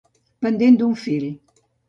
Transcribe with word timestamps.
Pendent 0.45 0.79
d'un 0.79 0.89
fil. 1.03 1.29